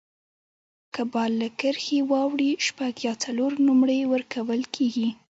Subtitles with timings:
[0.93, 5.07] که بال له کرښي واوړي، شپږ یا څلور نومرې ورکول کیږي.